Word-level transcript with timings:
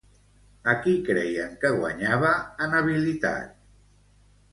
A 0.71 0.73
qui 0.85 0.93
creien 1.09 1.53
que 1.63 1.71
guanyava 1.75 2.31
en 2.65 2.73
habilitat? 2.79 3.53